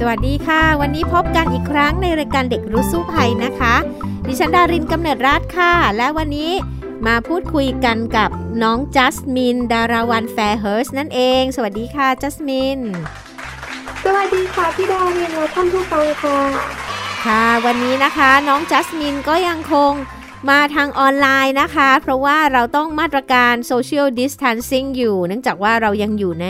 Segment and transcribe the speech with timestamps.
[0.00, 3.74] สวัสดีค่ะ วันนี้พบกันอีกครั้งในรายการเด็กรู้สู้ภัยนะคะ
[4.26, 6.52] ดิฉันดารินกำเนิดรัฐค่ะ และวันนี้
[7.06, 8.30] มาพูดคุยกันกับ
[8.62, 12.78] น้องจัสมิน ดาราวันแฟร์เฮิร์สนั่นเอง สวัสดีค่ะจัสมิน
[14.04, 16.38] สวัสดีค่ะพี่ดารินและท่านผู้ฟังค่ะ
[17.24, 19.92] ค่ะ วันนี้นะคะน้องจัสมินก็ยังคง
[20.50, 26.46] มาทางออนไลน์นะคะ เพราะว่าเราต้องมาตรการ social distancing อยู่ เนื่องจากว่าเรายังอยู่ใน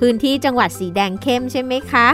[0.00, 2.08] พื้นที่จังหวัดสีแดงเข้มใช่ไหมคะ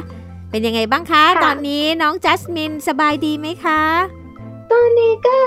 [0.50, 3.82] เป็นยังไงบ้างคะ ตอนนี้น้องจัสมินสบายดีไหมคะ
[4.72, 5.38] ตอนนี้ก็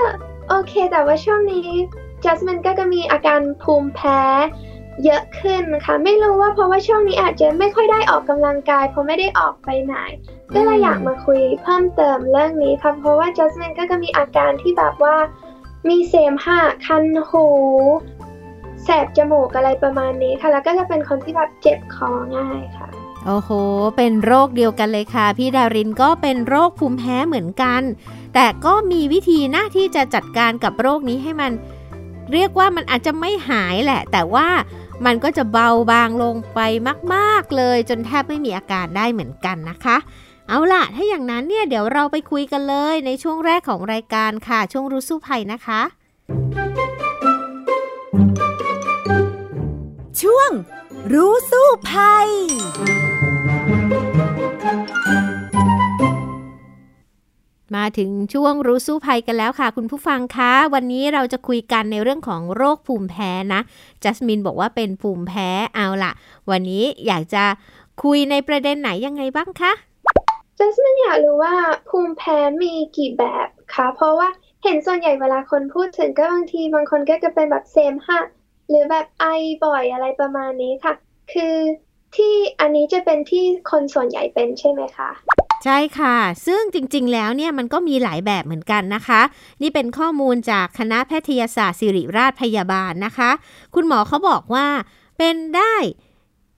[0.48, 1.68] โอเค แต่ว่าช่วงนี้
[2.24, 4.20] จัสมินก็จะมีอาการภูมิแพ้
[5.04, 9.96] เยอะขึ้นนะคะไม่รู้ว่าเพราะว่าช่วงนี้อาจจะไม่ค่อยได้ออกกำลังกาย เพราะไม่ได้ออกไปไหน
[10.54, 15.16] ก็เลยอยากมาคุยเพิ่มเติมเรื่องนี้ค่ะเพราะว่าจัสมินก็จะมีอาการที่แบบว่า
[15.88, 17.46] มีเสมหะคันหู
[18.84, 22.79] แสบจมูกอะไรประมาณนี้ค่ะ แล้วก็จะเป็นคนที่แบบเจ็บคอง่ายค่ะ
[23.26, 23.50] โอ้โห
[23.96, 27.82] เป็นโรคเดียวกันเลยค่ะ พี่ดารินก็เป็นโรคภูมิแพ้เหมือนกัน
[28.34, 31.52] แต่ก็มีวิธีนะที่จะจัดการกับโรคนี้ให้มัน
[32.32, 34.48] เรียกว่ามันอาจจะไม่หายแหละ แต่ว่า
[35.04, 36.60] มันก็จะเบาบางลงไป
[37.14, 39.96] มากๆเลย จนแทบไม่มีอาการได้เหมือนกันนะคะ
[40.48, 45.80] เอาล่ะ ถ้าอย่างนั้นเนี่ยเดี๋ยวเราไปคุยกันเลยในช่วงแรกของรายการค่ะ ช่วงรู้สู้ภัยนะคะ
[50.22, 50.50] ช่วง
[51.12, 52.28] รู้สู้ภัย
[57.76, 63.60] มาถึงช่วงรู้สู้ภัยกันแล้วค่ะ คุณผู้ฟังคะ วันนี้เราจะคุยกันในเรื่องของโรคภูมิแพ้นะ
[64.04, 66.12] จัสมินบอกว่าเป็นภูมิแพ้เอาล่ะ
[66.50, 67.44] วันนี้อยากจะ
[68.02, 69.72] คุยในประเด็นไหนยังไงบ้างคะ
[70.58, 71.54] จัสมินอยากรู้ว่า
[71.88, 74.28] ภูมิแพ้มีกี่แบบคะเพราะว่า
[74.62, 78.20] เห็นส่วนใหญ่เวลาคนพูดถึงก็บางทีบางคนก็จะเป็นแบบเซมฮะ
[78.68, 79.26] หรือแบบไอ
[79.64, 80.94] บ่อยอะไรประมาณนี้ค่ะ
[81.32, 81.56] คือ
[82.16, 85.10] ที่อันนี้จะเป็นที่คนส่วนใหญ่เป็นใช่ไหมคะ
[85.64, 86.16] ใช่ค่ะ
[86.46, 89.20] ซึ่งจริงๆ แล้วเนี่ยมันก็มีหลายแบบเหมือนกันนะคะ
[89.62, 93.30] นี่เป็นข้อมูลจากคณะแพทยศาสตร์ศิริราชพยาบาลนะคะ
[93.74, 94.66] คุณหมอเขาบอกว่า
[95.18, 95.74] เป็นได้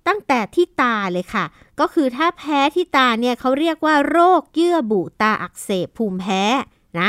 [0.07, 1.45] ตั้งแต่ที่ตาเลยค่ะ
[1.81, 6.43] ก็คือถ้าแพ้ที่ตาเนี่ยเขาเรียกว่าโรคเยื่อบุตาอักเสบภูมิแพ้
[7.01, 7.09] นะ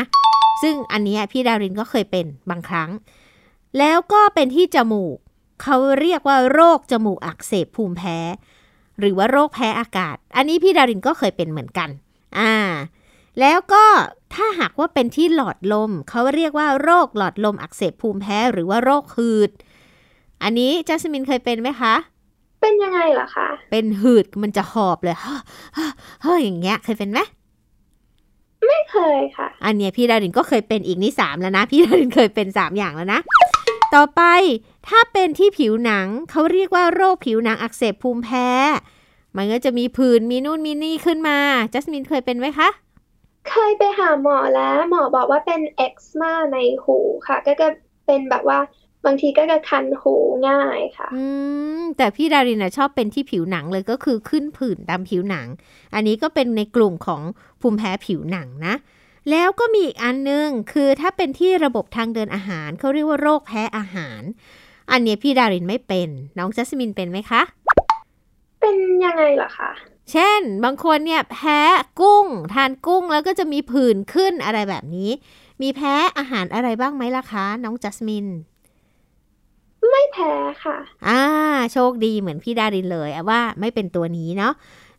[0.62, 2.90] ซึ่งอันนี้พี่ดารินก็เคยเป็นบางครั้ง
[3.78, 5.18] แล้วก็เป็นที่จมูก
[5.62, 8.18] เขาเรียกว่าโรคจมูกอักเสบภูมิแพ้
[9.00, 11.90] หรือว่าโรคแพ้อากาศ อันนี้พี่ดารินก็เคยเป็นเหมือนกัน
[12.40, 12.56] อ่า
[13.40, 13.84] แล้วก็
[14.34, 19.52] ถ้าหากว่าเป็นที่หลอดลม เขาเรียกว่าโรคหลอดลมอักเสบภูมิแพ้หรือว่าโรคหืด
[20.44, 21.96] อันนี้จัสมินเคยเป็นไหมคะ
[22.62, 25.40] เป็นยังไงล่ะคะ เป็นหืดมันจะหอบเลยเฮ้อ
[26.22, 27.20] เฮ้ออย่างเงี้ย เคยเป็นไหม
[28.68, 33.20] ไม่เคยค่ะ อันเนี้ยพี่ดารินก็เคยเป็นอีกนี่สามแล้วนะ พี่ดารินเคยเป็นสามอย่างแล้วนะ
[33.96, 34.22] ต่อไป
[34.88, 38.48] ถ้าเป็นที่ผิวหนังเขาเรียกว่าโรคผิวหนังอักเสบภูมิแพ้
[39.38, 41.38] มันก็จะมีผื่นมีนู่นมีนี่ขึ้นมา
[41.74, 42.70] จัสมินเคยเป็นไหมคะ
[43.50, 47.68] เคยไปหาหมอแล้ว หมอบอกว่าเป็นเอ็กซ์มาในหูค่ะ ก็จะ
[48.06, 48.60] เป็นแบบว่า
[49.06, 50.16] บางทีก็จะคันหู
[50.50, 51.26] ง่ายค่ะ อื
[51.80, 55.48] ม แต่พี่ดารินชอบเป็นที่ผิวหนังเลยก็คือขึ้นผื่นตามผิวหนัง
[55.94, 57.22] อันนี้ก็เป็นในกลุ่มของ
[57.62, 58.76] ภูมิแพ้ผิวหนังนะ
[59.30, 64.22] แล้วก็มีอีกอันนึง คือถ้าเป็นที่ระบบทางเดินอาหารเขาเรียกว่าโรคแพ้อาหาร
[64.92, 67.42] อันนี้พี่ดารินไม่เป็น น้องจัสมินเป็นไหมคะ
[68.60, 68.76] เป็น
[69.06, 69.72] ยังไงล่ะคะ
[70.12, 71.60] เช่น บางคนเนี่ยแพ้
[72.02, 75.10] กุ้ง ทานกุ้งแล้วก็จะมีผื่นขึ้นอะไรแบบนี้
[75.62, 78.28] มีแพ้อาหารอะไรบ้างไหมล่ะคะ น้องจัสมิน
[79.90, 80.32] ไม่แพ้
[80.64, 81.22] ค่ะ อ่า
[81.74, 84.54] โชคดีเหมือนพี่ดารินเลยว่าไม่เป็นตัวนี้เนาะ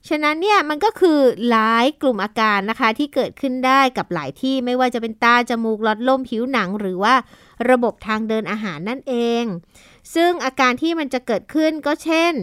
[0.09, 1.21] ฉะนั้นเนี่ยมันก็คือ
[1.51, 7.15] หลายกลุ่มอาการนะคะที่เกิดขึ้นได้กับหลายที่ไม่ว่าจะเป็นตาจมูกหลอดลมผิวหนัง หรือว่า
[7.71, 9.45] ระบบทางเดินอาหารนั่นเอง
[10.15, 12.35] ซึ่งอาการที่มันจะเกิดขึ้นก็เช่น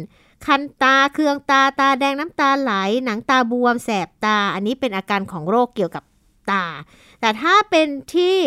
[0.45, 2.73] คันตาเคืองตาตาแดงน้ำตาไหล
[3.05, 6.03] หนังตาบวม แสบตา อันนี้เป็นอาการของโรคเกี่ยวกับ
[6.51, 6.65] ตา
[7.21, 8.37] แต่ถ้าเป็นที่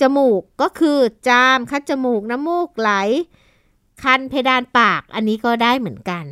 [0.00, 2.90] จมูกก็คือจามคัดจมูกน้ำมูกไหล
[4.02, 6.24] คันเพดานปากอันนี้ก็ได้เหมือนกัน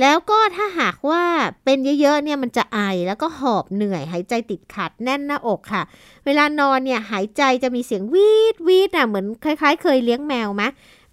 [0.00, 1.24] แล้วก็ถ้าหากว่า
[1.64, 5.82] เป็นเยอะๆเนี่ยมันจะไอแล้วก็หอบเหนื่อยหายใจติดขัดแน่นหน้าอกค่ะ
[6.24, 10.62] เวลานอนเนี่ยหายใจจะมีเสียงวีดวีดอะเหมือนคล้าย ๆ เคยเลี้ยงแมวไหม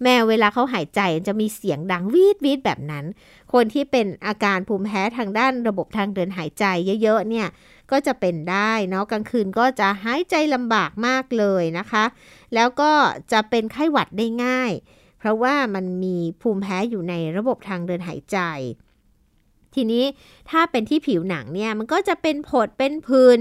[0.02, 3.04] แมวเวลาเขาหายใจจะมีเสียงดังวีดวีดแบบนั้น
[3.52, 6.64] คนที่เป็นอาการภูมิแพ้ทางด้านระบบทางเดินหายใจ
[7.02, 7.48] เยอะๆเนี่ย
[7.90, 12.04] ก็จะเป็นได้เนาะกลางคืนก็จะหายใจลำบากมากเลยนะคะ
[12.54, 12.92] แล้วก็
[13.32, 14.72] จะเป็นไข้หวัดได้ง่าย
[15.28, 18.38] ราะว่ามันมีภูมิแพ้อยู่ในระบบทางเดินหายใจ
[19.74, 20.04] ทีนี้
[20.50, 23.38] ถ้าเป็นที่ผิวหนังเนี่ยมันก็จะเป็นผดเป็นพื้น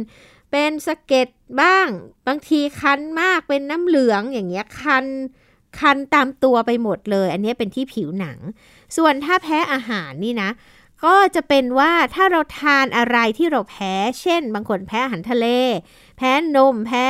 [0.51, 1.27] เป็นสะเก็ด
[1.61, 1.87] บ้าง
[2.27, 5.05] บางทีคันมากเป็นน้ำเหลืองอย่างเงี้ยคัน
[5.79, 8.37] คันตามตัวไปหมดเลย อันนี้เป็นที่ผิวหนัง
[8.97, 10.49] ส่วนถ้าแพ้อาหารนี่นะ
[11.05, 15.47] ก็จะเป็นว่าถ้าเราทานอะไรที่เราแพ้ เช่น บางคนแพ้อาหารทะเล
[16.17, 17.07] แพ้นม แพ้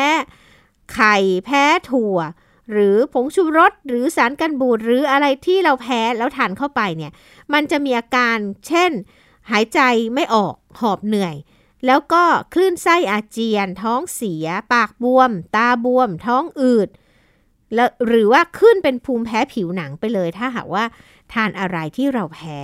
[0.93, 2.17] ไข่ แพ้ถั่ว
[2.71, 7.11] หรือผงชูรสหรือสารกันบูดหรืออะไรที่เราแพ้แล้วทานเข้าไปเนี่ย
[7.53, 8.37] มันจะมีอาการ
[8.67, 8.91] เช่น
[9.51, 9.79] หายใจ
[10.13, 11.35] ไม่ออกหอบเหนื่อย
[11.85, 12.23] แล้วก็
[12.53, 16.89] คลื่นไส้อาเจียน ท้องเสีย ปากบวม ตาบวม ท้องอืด
[17.75, 20.83] แล้วหรือว่าขึ้นเป็นภูมิแพ้ผิวหนังไปเลย ถ้าหากว่า
[21.33, 22.61] ทานอะไรที่เราแพ้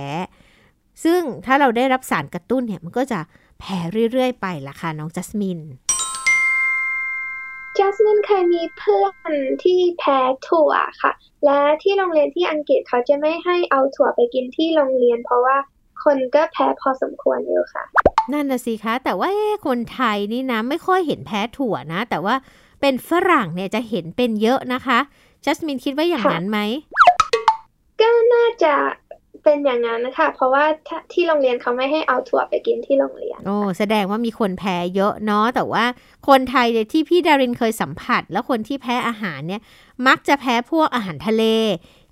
[1.04, 3.20] ซึ่งถ้าเราได้รับสารกระตุ้นเนี่ยมันก็จะ
[3.60, 3.78] แพ้
[4.12, 5.60] เรื่อยๆ ไปล่ะค่ะน้องจัสมิน
[7.78, 9.32] จัสมินเคยมีเพื่อน
[9.64, 10.18] ที่แพ้
[10.48, 10.72] ถั่ว
[11.02, 11.12] ค่ะ
[11.44, 15.56] และที่โรงเรียนที่อังกฤษเขาจะไม่ให้เอาถั่วไปกินที่โรงเรียน เพราะว่า
[16.04, 17.84] คนก็แพ้พอสมควรอยู่ค่ะ
[18.32, 19.28] นั่นนะสิคะ แต่ว่า
[19.66, 22.34] คนไทยนี่นะไม่ค่อยเห็นแพ้ถั่วนะ แต่ว่า
[22.80, 24.98] เป็นฝรั่งเนี่ยจะเห็นเป็นเยอะนะคะ
[25.44, 26.58] จัสมินคิดว่าอย่างนั้นไหม
[28.00, 28.74] ก็น่าจะ
[29.44, 30.64] เป็นอย่างนั้นนะคะเพราะว่า
[31.12, 35.84] ที่โรงเรียนเขาไม่ให้เอาถั่วไปกินที่โรงเรียน โอ้แสดงว่ามีคนแพ้เยอะเนาะแต่ว่า
[36.28, 39.62] คนไทยเนี่ยที่พี่ดารินเคยสัมผัส แล้วคนที่แพ้อาหารเนี่ย
[40.06, 41.44] มักจะแพ้พวกอาหารทะเล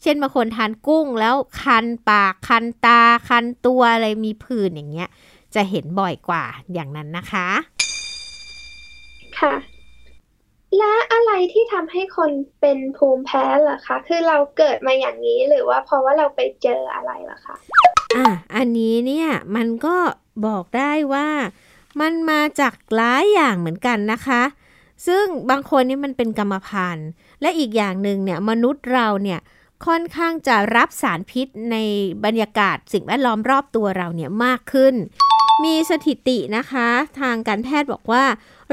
[0.02, 5.08] เช่นบางคนทานกุ้งแล้วคันปากคันตาคันตัวอะไรมีผื่นอย่างเงี้ย
[5.54, 7.48] จะเห็นบ่อยกว่าอย่างนั้นนะคะ
[9.38, 9.52] ค่ะ
[10.78, 12.30] และอะไรที่ทำให้คน
[12.60, 17.56] เป็นภูมิแพ้เหรอคะ คือเราเกิดมาอย่างนี้หรือว่าเพราะว่าเราไปเจออะไรเหรอคะ
[18.16, 19.96] อะ อันนี้เนี่ยมันก็
[20.46, 21.28] บอกได้ว่า
[22.00, 24.42] มันมาจากหลายอย่างเหมือนกันนะคะ
[25.06, 27.08] ซึ่งบางคนนี่มันเป็นกรรมพันธุ์
[27.40, 29.40] และอีกอย่างหนึ่งเนี่ยมนุษย์เราเนี่ย
[29.86, 31.76] ค่อนข้างจะรับสารพิษใน
[32.24, 34.94] บรรยากาศสิ่งแวดล้อมรอบตัวเราเนี่ยมากขึ้น
[35.64, 36.88] มีสถิตินะคะ
[37.20, 38.24] ทางการแพทย์บอกว่า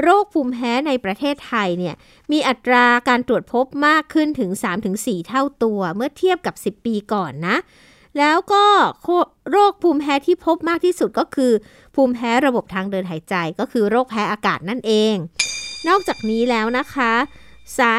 [0.02, 1.94] โรคภูมิแพ้ในประเทศไทยเนี่ย
[2.32, 4.50] มีอัตราการตรวจพบมากขึ้นถึง
[4.90, 7.56] 3-4 เท่าตัว เมื่อเทียบกับ 10 ปีก่อนนะ
[8.18, 8.64] แล้วก็
[9.50, 11.52] โรคภูมิแพ้ที่พบมากที่สุดก็คือ
[11.94, 15.14] ภูมิแพ้ระบบทางเดินหายใจ ก็คือโรคแพ้อากาศนั่นเอง
[15.88, 17.12] นอกจากนี้แล้วนะคะ
[17.78, 17.92] สา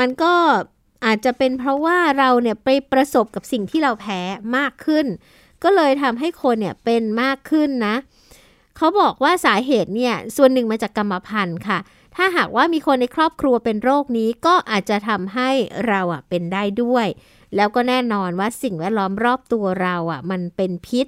[0.00, 0.34] มันก็
[1.04, 4.20] อาจจะเป็นเพราะว่าเราเนี่ยไปประสบกับสิ่งที่เราแพ้
[4.56, 5.06] มากขึ้น
[5.62, 7.96] ก็เลยทำให้คนเนี่ยเป็นมากขึ้นนะ
[8.76, 11.78] เขาบอกว่าสาเหตุเนี่ยส่วนหนึ่งมาจากกรรมพันธุ์ค่ะ
[12.16, 15.50] ถ้าหากว่ามีคนในครอบครัวเป็นโรคนี้ก็อาจจะทำให้
[15.88, 17.06] เราอะเป็นได้ด้วย
[17.56, 21.06] แล้วก็แน่นอนว่าสิ่งแวดล้อมรอบตัวเราอะมันเป็นพิษ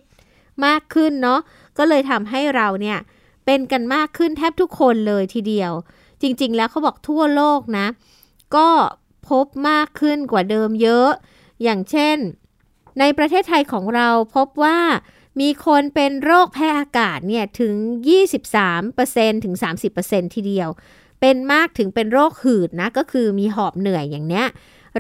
[0.67, 1.41] มากขึ้นเนาะ
[1.79, 2.99] ก็เลยทำให้เราเนี่ย
[3.47, 5.73] เป็นกันมากขึ้นแทบทุกคนเลยทีเดียว
[6.23, 7.87] จริง ๆ แล้วเขาบอกทั่วโลกนะ
[8.57, 8.69] ก็
[9.29, 11.11] พบมากขึ้นกว่าเดิมเยอะ
[11.63, 12.17] อย่างเช่น
[12.99, 14.79] ในประเทศไทยของเราพบว่า
[15.41, 17.75] มีคนเป็นโรคแพ้อากาศเนี่ยถึง
[18.81, 19.55] 23%ถึง
[19.95, 20.69] 30%ทีเดียว
[21.21, 24.47] เป็นมากถึงเป็นโรคหืดนะ ก็คือมีหอบเหนื่อยอย่างเนี้ย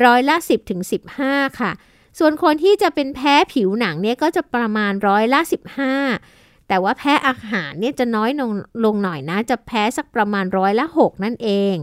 [0.04, 0.80] ร้อยละ 10ถึง
[1.20, 1.70] 15 ค่ะ
[2.18, 5.40] ส่วนคนที่จะเป็นแพ้ผิวหนังเนี่ยก็จะประมาณร้อยละ
[6.04, 8.50] 15 แต่ว่าแพ้อาหารเนี่ยจะน้อยลง
[8.84, 11.74] ลงหน่อยนะ จะแพ้สักประมาณร้อยละ 6 นั่นเอง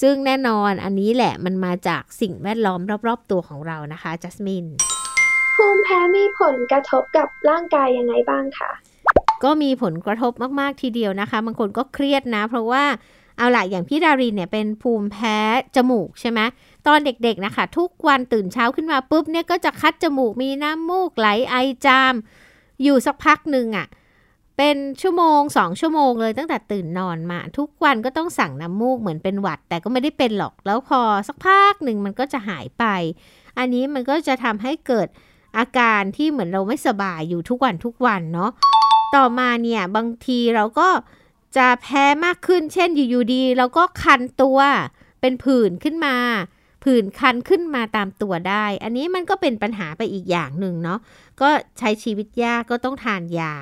[0.00, 4.66] ซึ่งแน่นอนอันนี้แหละมันมาจากสิ่งแวดล้อมรอบๆ ตัวของเรานะคะจัสมิน
[5.54, 8.70] ภูมิแพ้มีผลกระทบกับร่างกายยังไงบ้างคะ
[9.44, 12.84] ก็มีผลกระทบมากๆทีเดียวนะคะ บางคนก็เครียดนะ เพราะว่า
[13.38, 15.38] เอาล่ะอย่างพี่ดารินเนี่ยเป็นภูมิแพ้
[15.76, 16.40] จมูกใช่ไหม
[16.86, 22.14] ตอนเด็กๆนะคะ ทุกวันตื่นเช้าขึ้นมาปุ๊บเนี่ยก็จะคัดจมูกมีน้ำมูกไหลไอจาม
[22.82, 23.86] อยู่สักพักหนึ่งอะ่ะ
[24.56, 32.84] เป็นชั่วโมงสองชั่วโมงเลยตั้งแต่ตื่นนอนมา ทุกวันก็ต้องสั่งน้ำมูกเหมือนเป็นหวัด แต่ก็ไม่ได้เป็นหรอกแล้วพอสักพักหนึ่งมันก็จะหายไป
[33.58, 35.08] อันนี้มันก็จะทำให้เกิด
[35.58, 38.50] อาการที่เหมือนเราไม่สบายอยู่ทุกวันทุกวันเนาะ
[39.16, 40.88] ต่อมาเนี่ยบางทีเราก็
[41.56, 44.58] จะแพ้มากขึ้น เช่นอยู่ๆดีเราก็คันตัว
[45.20, 46.16] เป็นผื่นขึ้นมา
[46.84, 50.98] ผื่นคันขึ้นมาตามตัวได้ อันนี้มันก็เป็นปัญหาไปอีกอย่างหนึ่งเนาะ
[51.40, 51.48] ก็
[51.78, 53.52] ใช้ชีวิตยากก็ต้องทานยา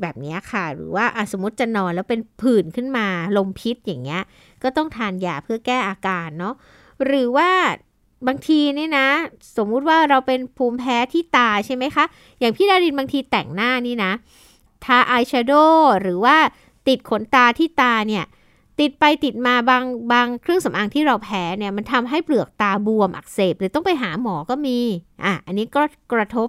[0.00, 4.22] แบบนี้ค่ะ หรือว่าสมมติจะนอนแล้วเป็นผื่นขึ้นมาลมพิษอย่างเงี้ย
[4.62, 6.54] ก็ต้องทานยาเพื่อแก้อาการเนาะ
[7.06, 7.50] หรือว่า
[8.26, 9.08] บางทีนี่นะ
[9.56, 12.04] สมมุติว่าเราเป็นภูมิแพ้ที่ตาใช่ไหมคะ
[12.40, 14.12] อย่างพี่ดารินบางทีแต่งหน้านี่นะ
[14.84, 16.36] ทาอายแชโดว์หรือว่า
[16.88, 18.24] ติดขนตาที่ตาเนี่ย
[18.80, 24.78] ติดไปติดมาบางบางเครื่องสำอางที่เราแพ้เนี่ย มันทำให้เปลือกตาบวมอักเสบหรือต้องไปหาหมอก็มี
[25.24, 26.48] อะ อันนี้ก็กระทบ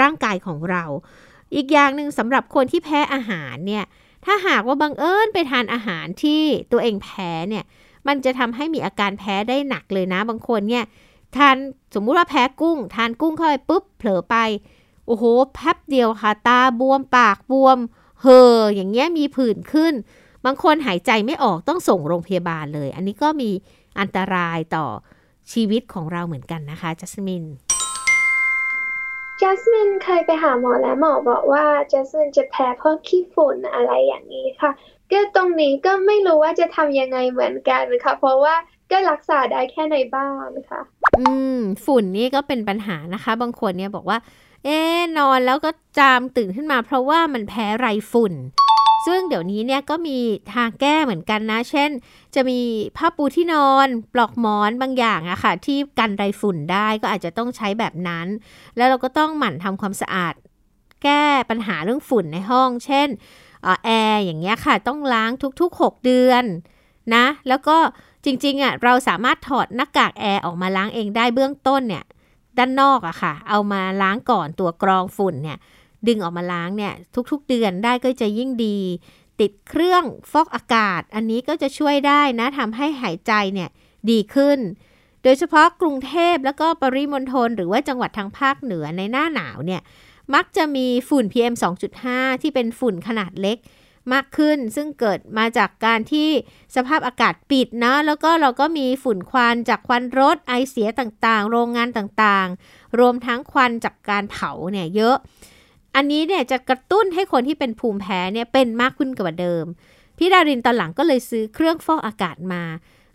[0.00, 0.84] ร่างกายของเรา
[1.54, 3.84] อีกอย่างหนึ่งสำหรับคนที่แพ้อาหารเนี่ย
[4.24, 7.64] ถ้าหากว่าบังเอิญไปทานอาหารที่ตัวเองแพ้เนี่ย
[8.06, 10.84] มันจะทำให้มีอาการแพ้ได้หนักเลยนะบางคนเนี่ย
[11.36, 11.56] ทาน
[11.94, 14.36] สมมุติว่าแพ้กุ้ง ทานกุ้งเข้าไปปุ๊บเผลอไป
[15.06, 15.24] โอ้โห
[15.54, 17.78] แป๊บเดียวค่ะ ตาบวมปากบวม
[18.22, 19.94] เห่ออย่างเงี้ยมีผื่นขึ้น
[20.44, 23.50] บางคนหายใจไม่ออกต้องส่งโรงพยาบาลเลย อันนี้ก็มี
[24.00, 24.86] อันตรายต่อ
[25.52, 27.44] ชีวิตของเราเหมือนกันนะคะจัสมิน
[29.42, 34.70] จัสมินเคยไปหาหมอแล้วหมอบอกว่าจัสมินจะแพ้เพราะขี้ฝุ่นอะไรอย่างนี้ค่ะ
[35.10, 38.54] ก็ตรงนี้ก็ไม่รู้ว่าจะทำยังไงเหมือนกันค่ะ เพราะว่า
[38.90, 40.80] ก็รักษาได้แค่ในบ้านค่ะ
[41.18, 41.24] อื
[41.56, 44.18] ม ฝุ่นนี่ก็เป็นปัญหานะคะ บางคนเนี่ยบอกว่า
[44.64, 44.78] เอ๊
[45.18, 48.34] นอนแล้วก็จามตื่นขึ้นมา เพราะว่ามันแพ้ไรฝุ่น
[49.06, 50.18] ซึ่งเดี๋ยวนี้เนี่ยก็มี
[50.54, 51.90] ทางแก้เหมือนกันนะ เช่น
[52.34, 52.60] จะมี
[52.96, 58.26] ผ้าปูที่นอน ปลอกหมอนบางอย่างอะค่ะ ที่กันไรฝุ่นได้ก็อาจจะต้องใช้แบบนั้น
[58.76, 60.34] แล้วเราก็ต้องหมั่นทำความสะอาด
[61.02, 63.08] แก้ปัญหาเรื่องฝุ่นในห้อง เช่น
[63.84, 66.44] แอร์อย่างเงี้ยค่ะ ต้องล้างทุกๆ 6 เดือน
[67.14, 67.76] นะ แล้วก็
[68.24, 72.04] จริงๆอะเราสามารถถอดหน้ากากแอร์ออกมาล้างเองได้เบื้องต้นเนี่ย
[72.58, 75.58] ด้านนอกอะค่ะ เอามาล้างก่อนตัวกรองฝุ่นเนี่ย
[76.08, 76.92] ดึงออกมาล้างเนี่ย
[77.30, 78.78] ทุกๆเดือนได้ก็จะยิ่งดี
[79.40, 83.68] ติดเครื่องฟอกอากาศ อันนี้ก็จะช่วยได้นะทำให้หายใจเนี่ย
[84.10, 84.58] ดีขึ้น
[85.22, 89.82] โดยเฉพาะกรุงเทพแล้วก็ปริมณฑลหรือว่าจังหวัดทางภาคเหนือในหน้าหนาวเนี่ย
[90.34, 91.54] มักจะมีฝุ่น PM
[91.98, 93.58] 2.5 ที่เป็นฝุ่นขนาดเล็ก
[94.12, 96.28] มากขึ้น ซึ่งเกิดมาจากการที่
[96.76, 105.16] สภาพอากาศปิดนะแล้วก็เราก็มีฝุ่นควันจากควันรถไอเสียต่างๆ โรงงานต่างๆ รวมทั้งควันจากการเผาเนี่ยเยอะ
[105.96, 109.64] อันนี้เนี่ยจะกระตุ้นให้คนที่เป็นภูมิแพ้เนี่ยเป็นมากขึ้นกว่าเดิม
[110.18, 112.62] พี่ดารินตอนหลังก็เลยซื้อเครื่องฟอกอากาศมา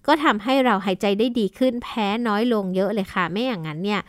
[0.07, 4.01] ก็ทำให้เราหายใจได้ดีขึ้นแพ้น้อยลงเยอะเลยค่ะ ไม่อย่างนั้นเนี่ย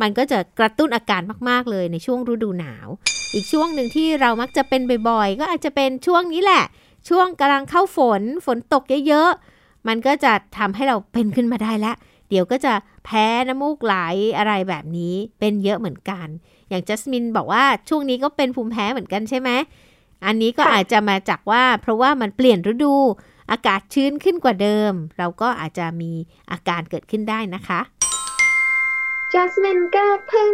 [0.00, 2.88] มันก็จะกระตุ้นอาการมาก ๆ เลยในช่วงฤดูหนาว
[3.34, 6.64] อีกช่วงหนึ่งที่เรามักจะเป็นบ่อยๆ ก็อาจจะเป็นช่วงนี้แหละ
[7.08, 11.96] ช่วงกำลังเข้าฝน ฝนตกเยอะๆ มันก็จะทำให้เราเป็นขึ้นมาได้แล้ว
[12.28, 12.72] เดี๋ยวก็จะ
[13.04, 13.94] แพ้น้ำมูกไหล
[14.38, 16.26] อะไรแบบนี้เป็นเยอะเหมือนกัน
[16.68, 19.50] อย่างจัสมินบอกว่าช่วงนี้ก็เป็นภูมิแพ้เหมือนกันใช่ไหม
[20.26, 22.94] อันนี้ก็อาจจะมาจากว่า เพราะว่ามันเปลี่ยนฤดู
[23.50, 26.12] อากาศชื้นขึ้นกว่าเดิม เราก็อาจจะมี
[26.50, 27.80] อาการเกิดขึ้นได้นะคะ
[29.32, 30.52] จัสมินก็เพิ่ง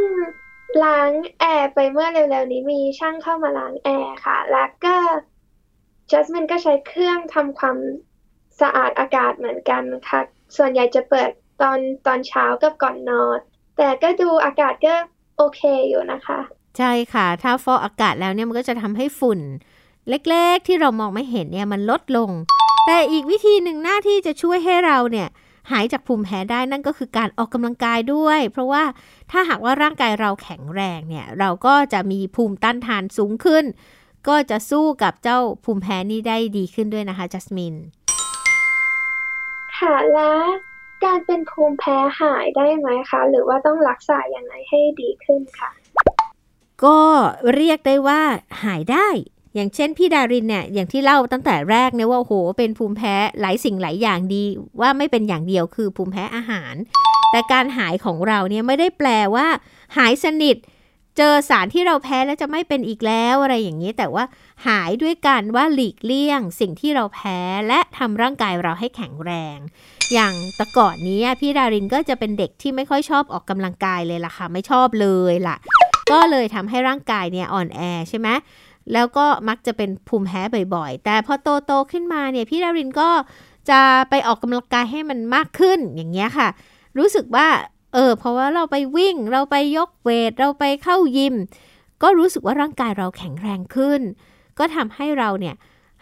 [0.84, 4.96] ล้างแอร์ไปเมื่อเร็วๆนี้มีช่างเข้ามาล้างแอร์ค่ะ แล้วก็
[6.10, 7.76] จัสมินก็ใช้เครื่องทำความ
[8.60, 10.20] สะอาดอากาศเหมือนกันค่ะ
[10.56, 11.30] ส่วนใหญ่จะเปิด
[11.62, 13.38] ตอนตอนเช้ากับก่อนนอน
[13.76, 14.94] แต่ก็ดูอากาศก็
[15.36, 16.38] โอเคอยู่นะคะ
[16.78, 19.40] ใช่ค่ะ ถ้าฟอกอากาศแล้วเนี่ยมันก็จะทำให้ฝุ่น
[20.08, 22.30] เล็กๆ ที่เรามองไม่เห็นเนี่ยมันลดลง
[22.86, 25.28] แต่อีกวิธีหนึ่งหน้าที่จะช่วยให้เราเนี่ย
[25.70, 28.82] หายจากภูมิแพ้ได้นั่นก็คือการออกกำลังกายด้วย เพราะว่า
[29.30, 33.64] ถ้าหากว่าร่างกายเราแข็งแรงเนี่ยเราก็จะมีภูมิต้านทานสูงขึ้น
[34.28, 37.74] ก็จะสู้กับเจ้าภูมิแพ้นี้ได้ดีขึ้นด้วยนะคะจัสมิน
[39.76, 40.46] ค่ะแล้ว
[41.04, 45.70] การเป็นภูมิแพ้หายได้ไหมคะ หรือว่าต้องรักษาอย่างไรให้ดีขึ้นคะ
[46.84, 47.00] ก็
[47.54, 48.20] เรียกได้ว่า
[48.64, 49.08] หายได้
[49.54, 54.44] อย่างเช่นพี่ดารินเนี่ยอย่างที่เล่าตั้งแต่แรกเนี่ยว่าโหเป็นภูมิแพ้หลายสิ่งหลายอย่างดี
[54.80, 56.74] ว่าไม่เป็นอย่างเดียวคือภูมิแพ้อาหาร
[57.30, 59.46] แต่การหายของเราเนี่ยไม่ได้แปลว่า
[59.96, 60.56] หายสนิท
[61.16, 64.24] เจอสารที่เราแพ้แล้วจะไม่เป็นอีกแล้วอะไรอย่างนี้ แต่ว่า
[64.66, 69.58] หายด้วยกันว่าหลีกเลี่ยง สิ่งที่เราแพ้และทำร่างกายเราให้แข็งแรง
[70.12, 75.56] อย่างแต่ก่อนนี้พี่ดารินก็จะเป็นเด็กที่ไม่ค่อยชอบออกกำลังกายเลยล่ะค่ะ ไม่ชอบเลยล่ะ
[76.10, 78.28] ก็เลยทำให้ร่างกายเนี่ยอ่อนแอใช่ไหม
[78.92, 80.40] แล้วก็มักจะเป็นภูมิแพ้
[80.74, 83.10] บ่อยๆ แต่พอโตโตขึ้นมาเนี่ยพี่ดารินก็
[83.70, 83.80] จะ
[84.10, 86.48] ไปออกกำลังกายให้มันมากขึ้นอย่างเงี้ยค่ะ
[86.98, 87.46] รู้สึกว่า
[87.94, 91.34] เออ เพราะว่าเราไปวิ่ง เราไปยกเวท เราไปเข้ายิม
[92.02, 94.00] ก็รู้สึกว่าร่างกายเราแข็งแรงขึ้น
[94.58, 95.54] ก็ทำให้เราเนี่ย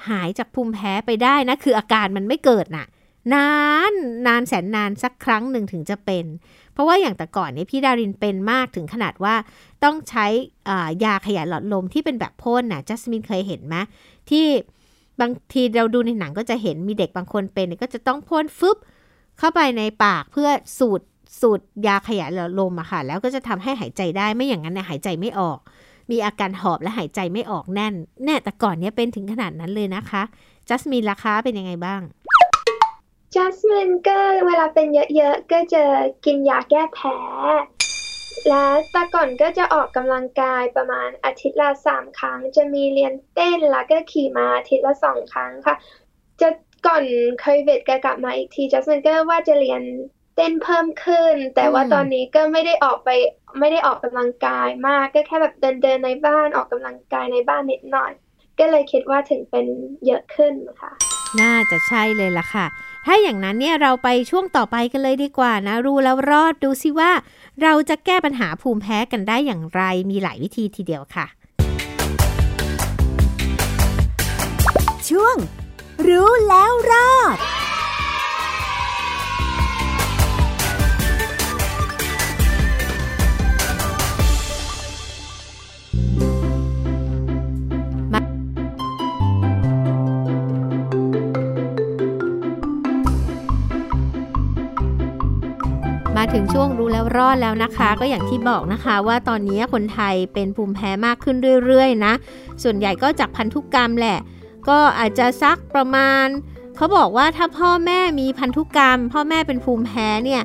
[0.09, 2.87] หายจากภูมิแพ้ไปได้นะ คืออาการมันไม่เกิดน่ะ
[3.35, 3.51] นา
[3.93, 3.93] น
[4.27, 6.25] นานแสนนานสักครั้งหนึ่งถึงจะเป็น
[6.73, 9.35] เพราะว่าอย่างแต่ก่อนเนี่ยพี่ดารินเป็นมากถึงขนาดว่า
[9.85, 10.27] ต้องใช้
[11.05, 13.77] ยาขยายหลอดลมที่เป็นแบบพ่นน่ะจัสมินเคยเห็นไหม
[14.31, 14.47] ที่
[15.21, 18.77] บางทีเราดูในหนังก็จะเห็นมีเด็กบางคนเป็นก็จะต้องพ่นฟึบ
[19.39, 21.01] เข้าไปในปากเพื่อสูด
[21.43, 25.59] สูดยาขยายหลอดลมอะค่ะ แล้วก็จะทำให้หายใจได้ไม่อย่างนั้นเนี่ยหายใจไม่ออก
[26.11, 27.95] มีอาการหอบและหายใจไม่ออกแน่น
[28.25, 30.23] แน่แต่ก่อนเนี้ยเป็นถึงขนาดนั้นเลยนะคะ
[30.69, 32.01] จัสมินราคาเป็นยังไงบ้าง
[33.35, 35.83] จัสมินก็เวลาเป็นเยอะๆ ก็จะ
[36.25, 37.19] กินยาแก้แพ้
[38.49, 45.75] และแต่ก่อนก็จะออกกำลังกายประมาณอาทิตย์ละสามครั้ง จะมีเรียนเต้นแล้วก็ขี่ม้าอาทิตย์ละสองครั้งค่ะ
[46.41, 46.49] จะ
[46.87, 47.05] ก่อน
[47.41, 49.83] โควิดก็กลับมาอีกทีจัสมินก็ว่าจะเรียน
[50.37, 53.09] เต้นเพิ่มขึ้น แต่ว่าตอนนี้ก็ไม่ได้ออกไป
[53.61, 58.13] ไม่ได้ออกกำลังกายมาก ก็แค่แบบเดินเดินในบ้านออกกำลังกายในบ้านนิดหน่อย
[58.59, 59.67] ก็เลยคิดว่าถึงเป็น
[60.07, 60.93] เยอะขึ้นค่ะ
[61.41, 62.67] น่าจะใช่เลยล่ะค่ะ
[63.07, 67.11] ถ้าอย่างนั้นเนี่ยเราไปช่วงต่อไปกันเลยดีกว่านะ รู้แล้วรอดดูสิว่า
[67.63, 71.27] เราจะแก้ปัญหาภูมิแพ้กันได้อย่างไร มีหลายวิธีทีเดียวค่ะ
[75.09, 75.37] ช่วง
[76.09, 77.39] รู้แล้วรอด
[96.57, 102.13] ช่วงรู้แล้วรอดแล้วนะคะ ก็อย่างที่บอกนะคะว่าตอนนี้คนไทยเป็นภูมิแพ้มากขึ้นเรื่อยๆนะ
[102.63, 104.19] ส่วนใหญ่ก็จากพันธุกรรมแหละ
[104.69, 106.27] ก็อาจจะสักประมาณ
[106.77, 110.43] เขาบอกว่าถ้าพ่อแม่มีพันธุกรรม พ่อแม่เป็นภูมิแพ้เนี่ย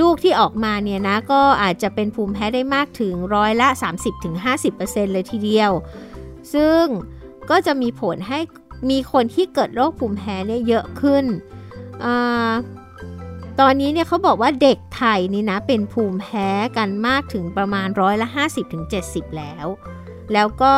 [0.00, 3.68] ลูกที่ออกมาเนี่ยนะก็อาจจะเป็นภูมิแพ้ได้มากถึงร้อยละ
[4.40, 5.70] 30-50%เลยทีเดียว
[6.54, 6.84] ซึ่ง
[7.50, 8.38] ก็จะมีผลให้
[8.90, 11.24] มีคนที่เกิดโรคภูมิแพ้เนี่ยเยอะขึ้น
[12.04, 12.52] อา
[13.60, 18.28] ตอนนี้เนี่ยเขาบอกว่าเด็กไทยนี่นะเป็นภูมิแพ้กันมากถึงประมาณร้อยละ
[18.82, 19.66] 50-70 แล้ว
[20.32, 20.74] แล้วก็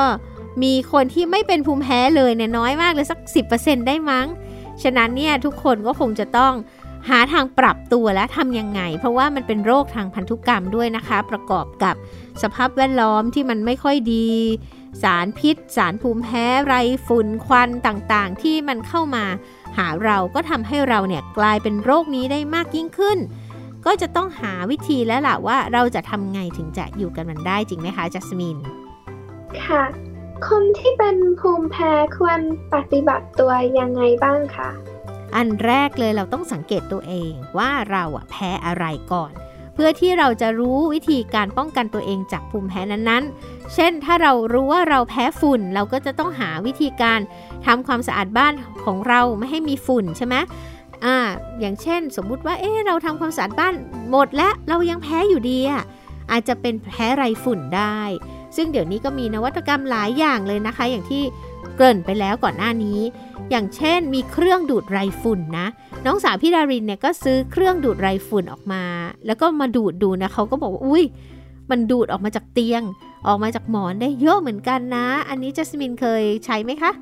[0.62, 3.18] มีคนที่ไม่เป็นภูมิแพ้เลยเนี่ยน้อยมากเลยสัก
[3.54, 4.26] 10%ได้มั้ง
[4.82, 6.52] ฉะนั้นเนี่ยทุกคนก็คงจะต้อง
[7.08, 11.94] หาทางปรับตัวและทำยังไง เพราะว่ามันเป็นโรคทางพันธุกรรมด้วยนะคะ ประกอบกับ
[12.42, 14.28] สภาพแวดล้อมที่มันไม่ค่อยดี
[15.02, 16.74] สารพิษ สารภูมิแพ้ไร
[17.06, 19.24] ฝุ่นควันต่างๆ ที่มันเข้ามา
[19.76, 23.18] หาเราก็ทำให้เราเนี่ยกลายเป็นโรคนี้ได้มากยิ่งขึ้น
[23.86, 28.58] ก็จะต้องหาวิธีแล้วล่ะว่าเราจะทำไงถึงจะอยู่กันมันได้จริงไหมคะจัสมิน
[29.64, 29.82] ค่ะ
[30.48, 32.40] คนที่เป็นภูมิแพ้ควร
[32.74, 34.70] ปฏิบัติตัวยังไงบ้างคะ
[35.36, 39.32] อันแรกเลยเราต้องสังเกตตัวเองว่าเราอะแพ้อะไรก่อน
[39.74, 47.20] เพื่อที่เราจะรู้วิธีการป้องกันตัวเองจากภูมิแพ้นั้นๆ เช่น ถ้าเรารู้ว่าเราแพ้ฝุ่น เราก็จะต้องหาวิธีการ
[47.66, 48.52] ทำความสะอาดบ้าน
[48.85, 50.35] ของเราไม่ให้มีฝุ่นใช่ไหม
[51.04, 51.16] อ่า
[51.61, 53.74] อย่างเช่น สมมุติว่า เอ๊เราทำความสะอาดบ้าน
[54.11, 55.82] หมดแล้วเรายังแพ้อยู่ดีอะ
[56.32, 58.00] อาจจะเป็นแพ้ไรฝุ่นได้
[58.56, 61.22] ซึ่งเดี๋ยวนี้ก็มีนวัตกรรมหลายอย่างเลยนะคะ อย่างที่
[61.76, 63.00] เกริ่นไปแล้วก่อนหน้านี้
[63.50, 65.66] อย่างเช่นมีเครื่องดูดไรฝุ่นนะ
[66.06, 68.82] น้องสาวพี่ดารินเนี่ยก็ซื้อเครื่องดูดไรฝุ่นออกมา
[69.26, 71.04] แล้วก็มาดูดดูนะเขาก็บอกว่าอุ้ย
[71.70, 72.82] มันดูดออกมาจากเตียง
[73.26, 76.92] ออกมาจากหมอนได้เยอะเหมือนกันนะ อันนี้จัสมินเคยใช้ไหมคะ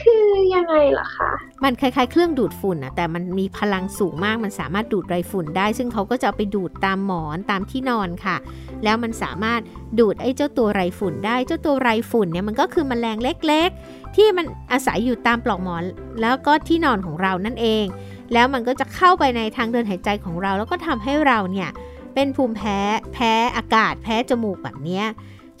[0.00, 1.30] คือยังไงล่ะคะ
[1.64, 8.36] มันคล้ายๆ เครื่องดูดฝุ่นนะแต่มันมีพลังสูงมาก มันสามารถดูดไรฝุ่นได้ ซึ่งเขาก็จะไปดูดตามหมอนตามที่นอนค่ะ
[8.84, 9.60] แล้วมันสามารถ
[9.98, 15.84] ดูดไอ้เจ้าตัวไรฝุ่นได้ เจ้าตัวไรฝุ่นเนี่ยมันก็คือมแมลงเล็กๆ ที่มันอาศัยอยู่ตามปลอกหมอน
[16.20, 17.84] แล้วก็ที่นอนของเรานั่นเอง
[18.32, 21.68] แล้วมันก็จะเข้าไปในทางเดินหายใจของเรา แล้วก็ทำให้เราเนี่ย
[22.14, 22.78] เป็นภูมิแพ้
[23.12, 25.02] แพ้อากาศ แพ้จมูกแบบนี้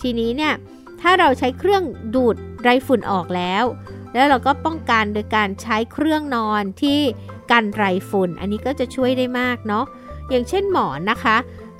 [0.00, 0.54] ทีนี้เนี่ย
[1.00, 1.82] ถ้าเราใช้เครื่อง
[2.14, 3.64] ดูดไรฝุ่นออกแล้ว
[4.14, 7.00] แล้วเราก็ป้องกันโดยการใช้เครื่องนอนที่
[7.50, 9.84] กันไรฝุ่น อันนี้ก็จะช่วยได้มากเนาะ
[10.30, 11.36] อย่างเช่นหมอนนะคะ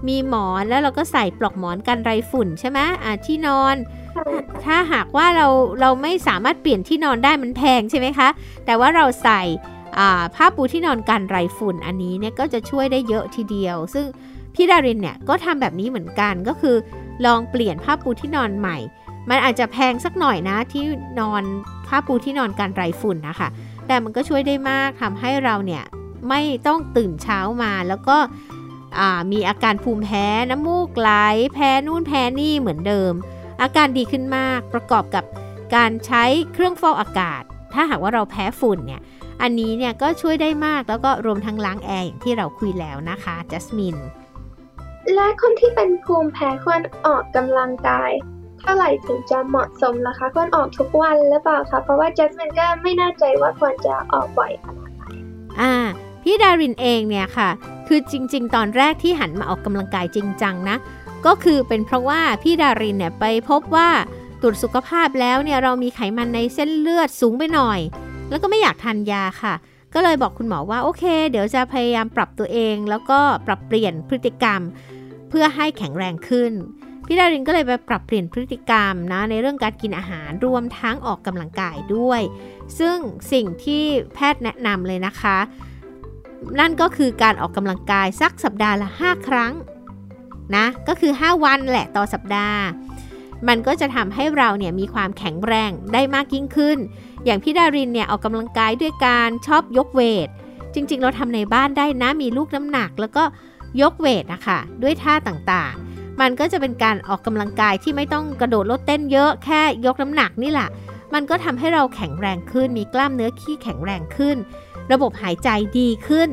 [0.08, 3.76] มีหมอนแล้วเราก็ใส่ปลอกหมอนกันไรฝุ่นใช่ไหมอ่าที่นอน
[4.64, 5.46] ถ้าหากว่าเรา
[5.80, 8.28] เราไม่สามารถเปลี่ยนที่นอนได้มันแพงใช่ไหมคะ
[8.66, 9.42] แต่ว่าเราใส่
[10.34, 14.06] ผ้าปูที่นอนกันไรฝุ่นอันนี้เนี่ยก็จะช่วยได้เยอะทีเดียว ซึ่ง
[14.54, 16.76] พี่ดารินเนี่ยก็ทำแบบนี้เหมือนกันก็คือ
[17.26, 18.76] ลองเปลี่ยนผ้าปูที่นอนใหม่
[19.28, 20.84] มันอาจจะแพงสักหน่อยนะที่
[21.20, 21.42] นอน
[21.86, 23.48] ผ้าปูที่นอนกันไรฝุ่นนะคะ
[23.86, 25.84] แต่มันก็ช่วยได้มากทำให้เราเนี่ย
[26.28, 28.16] ไม่ต้องตื่นเช้ามาแล้วก็
[29.32, 31.10] มีอาการภูมิแพ้น้ำมูกไหล
[31.54, 33.12] แพ้นู่นแพ้นี่เหมือนเดิม
[33.62, 35.24] อาการดีขึ้นมากประกอบกับ
[35.74, 37.42] การใช้เครื่องฟอกอากาศ
[37.74, 39.00] ถ้าหากว่าเราแพ้ฝุ่นเนี่ย
[39.42, 43.96] อันนี้เนี่ยก็ช่วยได้มากแล้วก็รวมทั้งล้างแอร์อย่างที่เราคุยแล้วนะคะจัสมิน
[45.14, 48.10] และคนที่เป็นภูมิแพ้ควรออกกำลังกาย
[48.60, 55.02] เท่าไหร่ถึงจะเหมาะสมล่ะคะควรออกทุกวันหรือเปล่าคะเพราะว่าแจัสมินก็ไม่แน่ใจว่าควรจะออกบ่อยขนาดไหน
[55.60, 55.74] อ่า
[56.22, 57.48] พี่ดารินเองเนี่ยค่ะ
[57.88, 60.76] คือจริง ๆ ตอนแรกที่หันมาออกกำลังกายจริงจังนะ
[61.26, 63.88] ก็คือเป็นเพราะว่าพี่ดารินเนี่ยไปพบว่า
[64.42, 67.80] ตรวจสุขภาพแล้วเนี่ยเรามีไขมันในเส้นเลือดสูงไปหน่อย
[68.30, 69.54] แล้วก็ไม่อยากทานยาค่ะ
[69.94, 74.60] ก็เลยบอกคุณหมอว่าโอเค เดี๋ยวจะพยายามปรับตัวเอง แล้วก็ปรับเปลี่ยนพฤติกรรม
[75.28, 76.52] เพื่อให้แข็งแรงขึ้น
[77.10, 82.22] พี่ดารินก็เลยไปปรับเปลี่ยนพฤติกรรมนะในเรื่องการกินอาหารรวมทั้งออกกำลังกายด้วย
[82.78, 82.98] ซึ่ง
[83.32, 85.38] สิ่งที่แพทย์แนะนำเลยนะคะ
[86.60, 89.52] นั่นก็คือการออกกำลังกายสักสัปดาห์ละ 5 ครั้ง
[90.56, 92.60] นะก็คือ 5 วันแหละต่อสัปดาห์
[93.48, 96.78] มันก็จะทำให้เราเนี่ยมีความแข็งแรงได้มากยิ่งขึ้น
[97.24, 100.28] อย่างพี่ดารินเนี่ยออกกำลังกายด้วยการชอบยกเวท
[100.74, 103.24] จริง ๆ เราทำในบ้านได้นะมีลูกน้ำหนัก แล้วก็
[103.82, 110.68] ยกเวทนะคะด้วยท่าต่างๆ มันก็จะเป็นการออกกำลังกายที่ไม่ต้องกระโดดลดเต้นเยอะแค่ยกน้ำหนักนี่แหละ
[111.14, 114.37] มันก็ทำให้เราแข็งแรงขึ้น มีกล้ามเนื้อขี้แข็งแรงขึ้น
[114.92, 116.31] ระบบหายใจดีขึ้น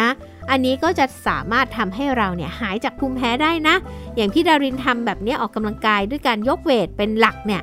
[0.00, 0.10] นะ
[0.50, 3.76] อันนี้ก็จะสามารถทำให้เราเนี่ยหายจากภูมิแพ้ได้นะ
[4.16, 7.62] อย่างพี่ดารินทำแบบนี้ออกกำลังกายด้วยการยกเวทเป็นหลักเนี่ย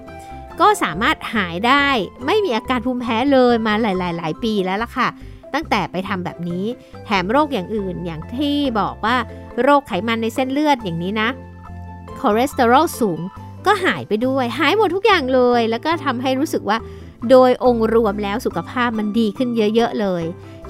[0.59, 1.87] ก็สามารถหายได้
[2.25, 5.07] ไม่มีอาการภูมิแพ้เลยมาหลาย ๆ หลายปีแล้วล่ะค่ะ
[5.53, 6.65] ตั้งแต่ไปทำแบบนี้
[7.05, 9.15] แถมโรคอย่างอื่นอย่างที่บอกว่า
[9.63, 11.29] โรคไขมันในเส้นเลือดอย่างนี้นะ
[12.19, 13.19] คอเลสเตอรอลสูง
[13.65, 16.77] ก็หายไปด้วย หายหมดทุกอย่างเลย แล้วก็ทำให้รู้สึกว่า
[17.29, 20.23] โดยองค์รวมแล้วสุขภาพมันดีขึ้นเยอะ ๆ เลย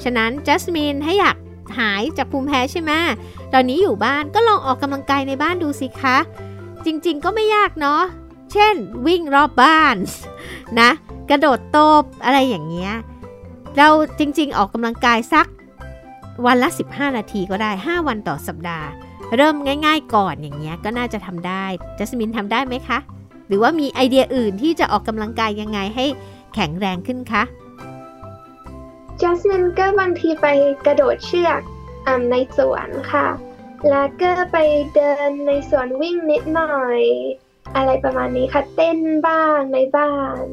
[0.03, 1.37] ฉะนั้นจัสมินให้อยาก
[1.79, 2.91] หายจากภูมิแพ้ใช่ไหม
[3.53, 6.17] ตอนนี้อยู่บ้านก็ลองออกกำลังกายในบ้านดูสิคะ
[6.85, 8.01] จริงๆก็ไม่ยากเนาะ
[8.51, 8.75] เช่น
[9.07, 9.95] วิ่งรอบบ้าน
[10.79, 10.89] นะ
[11.29, 12.93] กระโดดโตบอะไรอย่างเงี้ย
[13.77, 15.47] เราจริงๆออกกำลังกายสัก
[16.45, 18.87] วันละ 15 นาทีก็ได้ 5 วันต่อสัปดาห์
[19.35, 21.65] เริ่มง่าย ๆ ก่อนอย่างเงี้ยก็น่าจะทำได้
[21.97, 22.99] จัสมินทำได้ไหมคะ
[23.47, 26.05] หรือว่ามีไอเดียอื่นที่จะออกกำลังกายยังไงให้
[26.53, 27.43] แข็งแรงขึ้นคะ
[29.21, 30.47] จัสมินก็บางทีไป
[30.85, 31.61] กระโดดเชือก
[32.07, 33.27] อในสวนค่ะ
[33.89, 34.57] แล้วก็ไป
[34.93, 37.01] เดินในสวนวิ่งนิดหน่อย
[37.75, 40.45] อะไรประมาณนี้ค่ะ เต้นบ้างในบ้าน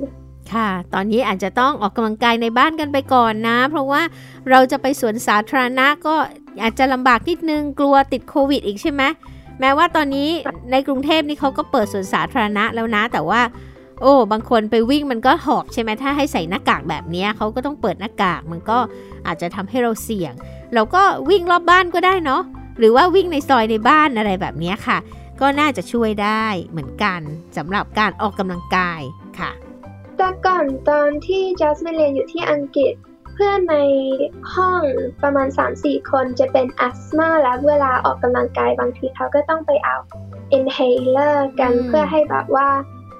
[0.54, 4.02] ค่ะ ตอนนี้อาจจะต้องออกกำลังกายในบ้านกันไปก่อนนะ เพราะว่า
[4.50, 6.14] เราจะไปสวนสาธารณะก็
[6.62, 9.02] อาจจะลำบากนิดนึงกลัวติดโควิดอีกใช่ไหม
[9.60, 10.30] แม้ว่าตอนนี้
[10.70, 13.40] ในกรุงเทพนี่เขาก็เปิดสวนสาธารณะแล้วนะ แต่ว่า
[14.00, 18.78] โอ้ บางคนไปวิ่งมันก็หอบใช่ไหมถ้าให้ใส่หน้ากากแบบนี้เขาก็ต้องเปิดหน้ากากมันก็
[19.26, 20.32] อาจจะทำให้เราเสี่ยง
[20.74, 22.42] เราก็วิ่งรอบบ้านก็ได้เนาะ
[22.78, 24.98] หรือว่าวิ่งในซอยในบ้านอะไรแบบนี้ค่ะ
[25.40, 27.20] ก็น่าจะช่วยได้เหมือนกัน
[27.56, 29.00] สำหรับการออกกำลังกาย
[30.16, 32.94] แต่ก่อนตอนที่จัสมินเรียนอยู่ที่อังกฤษ
[33.34, 33.76] เพื่อนใน
[34.54, 34.82] ห้อง
[35.22, 35.48] ประมาณ
[35.78, 39.96] 3-4 คนจะเป็นอัสมาแล้วเวลาออกกำลังกายบางทีเขาก็ต้องไปเอา
[40.58, 42.68] inhaler กันอืมเพื่อให้แบบว่า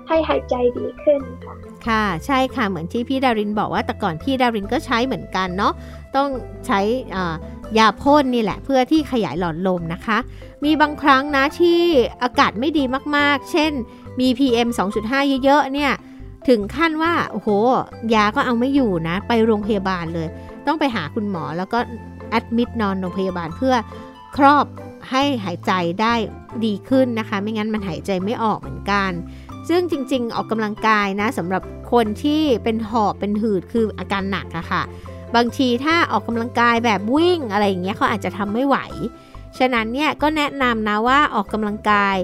[0.09, 1.55] ให้หายใจดีขึ้นค่ะ
[1.87, 5.73] ค่ะใช่ค่ะเหมือนที่พี่ดารินบอกว่าแต่ก่อนพี่ดารินก็ใช้เหมือนกันเนาะ
[6.17, 6.29] ต้อง
[6.67, 6.81] ใช้
[7.15, 7.35] อ่า
[7.79, 10.19] ยาพ่นนี่แหละ เพื่อที่ขยายหลอดลมนะคะ
[10.65, 11.81] มีบางครั้งนะที่
[12.23, 12.85] อากาศไม่ดี
[13.17, 13.73] มากๆ เช่น
[14.21, 14.69] มี PM
[15.03, 15.93] 2.5 เยอะๆเนี่ย
[16.49, 17.49] ถึงขั้นว่าโอ้โห
[18.15, 20.29] ยาก็เอาไม่อยู่นะ ไปโรงพยาบาลเลย
[20.67, 21.79] ต้องไปหาคุณหมอแล้วก็
[22.31, 23.75] แอดมิดนอนโรงพยาบาลเพื่อ
[24.37, 24.67] ครอบ
[25.11, 26.15] ให้หายใจได้
[26.65, 29.11] ดีขึ้นนะคะ ไม่งั้นมันหายใจไม่ออกเหมือนกัน
[29.69, 34.83] ซึ่งจริง ๆ ออกกำลังกายนะสำหรับคนที่เป็นหอบเป็นหืดคืออาการหนักอะค่ะ
[35.37, 38.77] บางทีถ้าออกกำลังกายแบบวิ่งอะไรอย่างเงี้ยเขาอาจจะทำไม่ไหว
[39.59, 42.17] ฉะนั้นเนี่ยก็แนะนำนะว่าออกกำลังกาย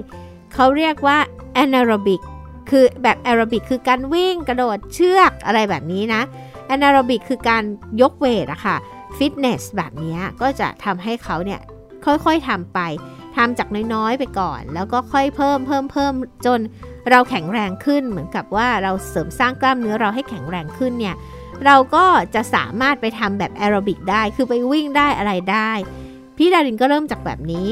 [0.53, 1.17] เขาเรียกว่า
[1.53, 2.21] แอนาโรบิก
[2.69, 6.21] คือแบบแอโรบิกคือการวิ่งกระโดดเชือกอะไรแบบนี้นะ
[6.67, 7.63] แอนาโรบิกคือการ
[8.01, 8.75] ยกเวทอะค่ะ
[9.17, 11.61] ฟิตเนสแบบนี้ก็จะทำให้เขาเนี่ย
[12.05, 12.79] ค่อยๆทำไป
[13.35, 16.13] ทำจากน้อยๆไปก่อน แล้วก็ค่อยเพิ่มเพิ่มเพิ่ม
[16.45, 16.59] จน
[17.09, 21.15] เราแข็งแรงขึ้นเหมือนกับว่าเราเสริมสร้างกล้ามเนื้อเราให้แข็งแรงขึ้นเนี่ย
[21.65, 22.05] เราก็
[22.35, 25.71] จะสามารถไปทำแบบแอโรบิกได้คือไปวิ่งได้อะไรได้
[26.37, 27.67] พี่ดารินก็เริ่มจากแบบนี้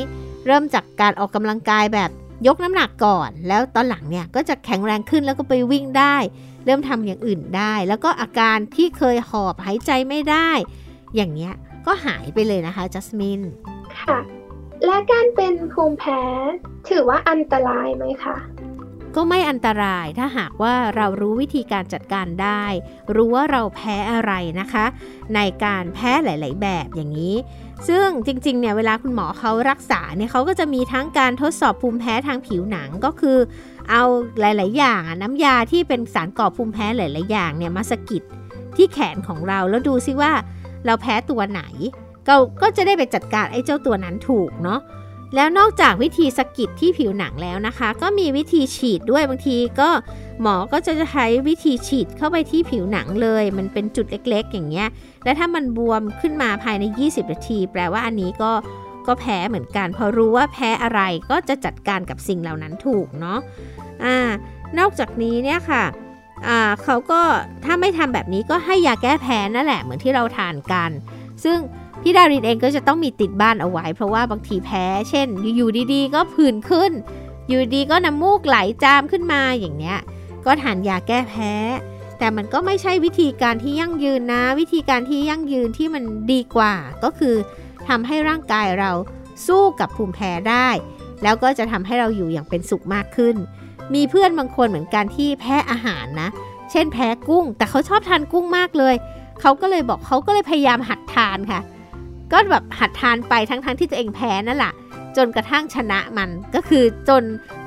[0.48, 2.10] เริ่มจากการออกกำลังกายแบบ
[2.48, 6.18] ยกน้ำหนักก่อน แล้วตอนหลังเนี่ยก็จะแข็งแรงขึ้นแล้วก็ไปวิ่งได้
[6.66, 10.50] เริ่มทำอย่างอื่นได้ แล้วก็อาการที่เคยหอบหายใจไม่ได้
[11.16, 11.54] อย่างเงี้ย
[11.86, 13.42] ก็หายไปเลยนะคะจัสมิน
[14.00, 14.18] ค่ะ
[14.86, 16.22] และการเป็นภูมิแพ้
[16.90, 18.38] ถือว่าอันตรายไหมคะ
[19.16, 22.64] ก็ไม่อันตรายถ้าหากว่าเรารู้วิธีการจัดการได้
[23.16, 24.86] รู้ว่าเราแพ้อะไรนะคะ
[25.36, 27.36] ในการแพ้หลาย ๆ แบบอย่างนี้
[27.88, 33.38] ซึ่งจริงๆเนี่ยเวลาคุณหมอเขารักษาเนี่ยเขาก็จะมีทั้งการทดสอบภูมิแพ้ทางผิวหนังก็คือ
[33.90, 34.04] เอา
[34.40, 38.24] หลาย ๆ อย่างน้ำยาที่เป็นสารก่อภูมิแพ้หลาย ๆ อย่างเนี่ยมาสกิด
[38.76, 40.32] ที่แขนของเราแล้วดูซิว่า
[40.86, 41.62] เราแพ้ตัวไหน
[42.28, 44.80] ก็ก็จะได้ไปจัดการไอ้เจ้าตัวนั้นถูกเนาะ
[45.36, 49.90] แล้วนอกจากวิธีสกิดที่ผิวหนังแล้วนะคะ ก็มีวิธีฉีดด้วยบางทีก็
[50.42, 54.88] หมอก็จะใช้วิธีฉีดเข้าไปที่ผิวหนังเลย มันเป็นจุดเล็กๆ อย่างเงี้ย
[55.24, 58.52] และถ้ามันบวมขึ้นมาภายใน 20 นาที แปลว่าอันนี้ก็
[59.08, 63.40] ก็แพ้เหมือนกัน พอรู้ว่าแพ้อะไรก็จะจัดการกับสิ่งเหล่านั้นถูกเนาะ
[64.04, 64.18] อ่า
[64.80, 65.84] นอกจากนี้เนี่ยค่ะ
[66.48, 67.22] อ่าเขาก็
[67.66, 70.92] ถ้าไม่ทำแบบนี้ก็ให้ยาแก้แพ้นั่นแหละเหมือนที่เราทานกัน
[71.44, 71.58] ซึ่ง
[72.10, 76.92] พี่ดารินเองก็จะต้องมีติดบ้านเอาไว้ เพราะว่าบางทีแพ้ เช่น อยู่ดีๆ ก็ผื่นขึ้น
[77.48, 79.98] อยู่ดีก็น้ำมูกไหลจามขึ้นมาอย่างเนี้ย
[80.46, 81.54] ก็ทานยาแก้แพ้
[82.18, 87.36] แต่มันก็ไม่ใช่วิธีการที่ยั่งยืนนะ วิธีการที่ยั่งยืนที่มันดีกว่า ก็คือ
[87.88, 88.92] ทำให้ร่างกายเรา
[89.48, 90.70] สู้กับภูมิแพ้ได้
[91.24, 93.36] แล้วก็จะทำให้เราอยู่อย่างเป็นสุขมากขึ้น
[93.94, 96.30] มีเพื่อนบางคนเหมือนกันที่แพ้อาหารนะ
[96.72, 98.96] เช่นช่นแพ้กุ้ง แต่เขาชอบทานกุ้งมากเลย
[99.42, 101.62] เขาก็เลยบอกเขาก็เลยพยายามหัดทานค่ะ
[102.32, 104.74] ก็แบบหัดทานไปทั้งๆทที่ตัวเองแพ้นั่นแหละ
[105.18, 107.24] จนกระทั่งชนะมันก็คือจน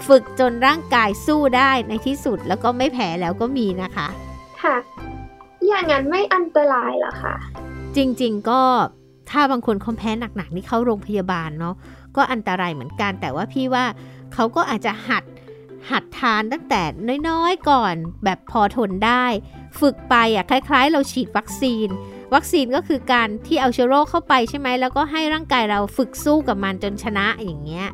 [0.07, 4.09] ฝึกจนร่างกายสู้ได้ในที่สุดแล้วก็ไม่แพ้แล้วก็มีนะคะ
[4.63, 4.77] ค่ะ
[5.67, 7.35] อย่างนั้นไม่อันตรายเหรอคะ
[7.97, 8.63] จริงๆก็
[9.31, 11.75] ถ้าบางคนเขาแพ้หนักๆนี่เข้าโรงพยาบาลเนาะ
[12.17, 13.85] ก็อันตรายเหมือนกัน แต่ว่าพี่ว่า
[14.35, 15.25] เขาก็อาจจะหัด
[15.91, 16.83] หัดทานตั้งแต่
[17.29, 17.95] น้อยๆก่อน
[18.25, 19.25] แบบพอทนได้
[19.81, 21.89] ฝึกไปอะคล้าย ๆ เราฉีดวัคซีน
[22.35, 27.87] วัคซีนก็คือการที่เอาเชื้อโรคเข้าไปใช่ไหมแล้วก็ให้ร่างกายเราฝึกสู้กับมันจนชนะอย่างเงี้ย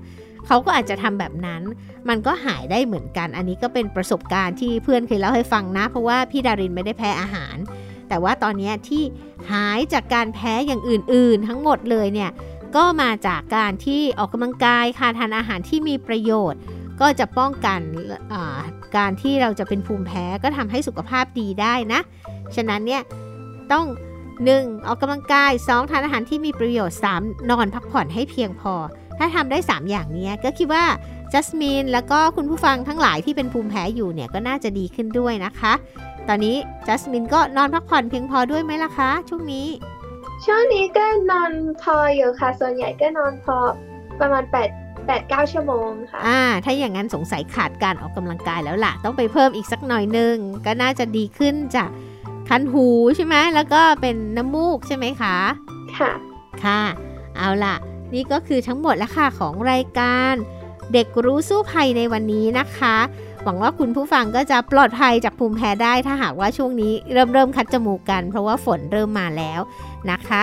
[0.47, 1.63] เขาก็อาจจะทำแบบนั้น
[2.09, 7.57] มันก็หายได้เหมือนกัน อันนี้ก็เป็นประสบการณ์ที่เพื่อนเคยเล่าให้ฟังนะ เพราะว่าพี่ดารินไม่ได้แพ้อาหาร
[8.09, 9.03] แต่ว่าตอนนี้ที่
[9.51, 12.31] หายจากการแพ้อย่างอื่น ๆ ทั้งหมดเลยเนี่ย
[12.77, 16.61] ก็มาจากการที่ออกกำลังกายค่ะทานอาหารที่มีประโยชน์
[17.01, 17.81] ก็จะป้องกัน
[18.97, 22.01] การที่เราจะเป็นภูมิแพ้ก็ทำให้สุขภาพดีได้นะ
[22.57, 23.03] ฉะนั้นเนี่ย
[23.73, 23.85] ต้อง
[24.45, 24.87] 1.
[24.87, 25.91] ออกกำลังกาย 2.
[25.91, 27.51] ทานอาหารที่มีประโยชน์ 3.
[27.51, 28.75] นอนพักผ่อนให้เพียงพอ
[29.19, 30.85] ถ้าทำได้ 3 อย่างนี้ก็คิดว่า
[31.33, 35.73] จัสมินแล้วก็คุณผู้ฟังทั้งหลายที่เป็นภูมิแพ้อยู่เนี่ยก็น่าจะดีขึ้นด้วยนะคะ
[36.29, 39.67] ตอนนี้จัสมินก็นอนพักผ่อนเพียงพอด้วยไหมล่ะคะ ช่วงนี้
[40.45, 43.57] ช่วงนี้ก็นอนพออยู่ค่ะ ส่วนใหญ่ก็นอนพอ
[44.21, 51.89] ประมาณ 8 8 9 ชั่วโมงค่ะ อ่า ถ้าอย่างนั้นสงสัยขาดการออกกำลังกายแล้วล่ะ ต้องไปเพิ่มอีกสักหน่อยนึง ก็น่าจะดีขึ้นจาก
[52.49, 55.37] คันหูใช่ไหมแล้วก็เป็นน้ำมูกใช่ไหมคะ
[55.99, 56.13] ค่ะ
[56.65, 56.81] ค่ะ
[57.37, 57.77] เอาล่ะ
[58.15, 60.35] นี่ก็คือทั้งหมดแล้วค่ะของรายการ
[60.93, 62.97] เด็กรู้สู้ภัยในวันนี้นะคะ
[63.43, 69.61] หวังว่าคุณผู้ฟังก็จะปลอดภัยจากภูมิแพ้ได้ถ้าหากว่าช่วงนี้เริ่มเริ่มคัดจมูกกัน เพราะว่าฝนเริ่มมาแล้ว
[70.11, 70.43] นะคะ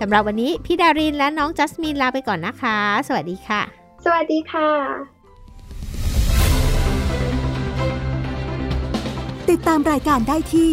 [0.00, 3.60] สำหรับวันนี้พี่ดารินและน้องจัสมินลาไปก่อนนะคะ สวัสดีค่ะ
[4.04, 4.70] สวัสดีค่ะ
[9.50, 10.72] ติดตามรายการได้ที่